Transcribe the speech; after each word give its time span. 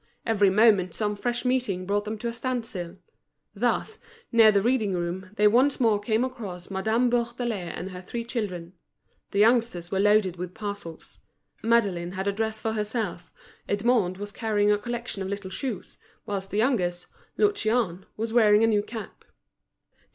Every 0.25 0.49
moment 0.49 0.95
some 0.95 1.15
fresh 1.15 1.45
meeting 1.45 1.85
brought 1.85 2.05
them 2.05 2.17
to 2.17 2.27
a 2.27 2.33
standstill. 2.33 2.97
Thus, 3.53 3.99
near 4.31 4.51
the 4.51 4.63
reading 4.63 4.93
room, 4.95 5.29
they 5.35 5.45
once 5.47 5.79
more 5.79 5.99
came 5.99 6.23
across 6.23 6.71
Madame 6.71 7.07
Bourdelais 7.07 7.71
and 7.75 7.91
her 7.91 8.01
three 8.01 8.23
children. 8.25 8.73
The 9.29 9.37
youngsters 9.37 9.91
were 9.91 9.99
loaded 9.99 10.37
with 10.37 10.55
parcels: 10.55 11.19
Madeline 11.61 12.13
had 12.13 12.27
a 12.27 12.31
dress 12.33 12.59
for 12.59 12.73
herself, 12.73 13.31
Edmond 13.69 14.17
was 14.17 14.31
carrying 14.31 14.71
a 14.71 14.79
collection 14.79 15.21
of 15.21 15.27
little 15.29 15.51
shoes, 15.51 15.99
whilst 16.25 16.49
the 16.49 16.57
youngest, 16.57 17.05
Lucien, 17.37 18.07
was 18.17 18.33
wearing 18.33 18.63
a 18.63 18.67
new 18.67 18.81
cap. 18.81 19.23